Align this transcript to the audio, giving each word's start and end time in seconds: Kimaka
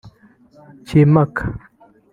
Kimaka 0.87 1.43